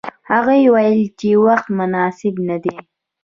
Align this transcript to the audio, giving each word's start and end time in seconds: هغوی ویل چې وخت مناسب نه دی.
هغوی 0.31 0.61
ویل 0.73 0.99
چې 1.19 1.29
وخت 1.45 1.67
مناسب 1.79 2.35
نه 2.49 2.57
دی. 2.63 2.75